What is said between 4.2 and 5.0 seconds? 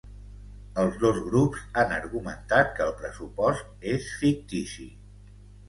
‘fictici’.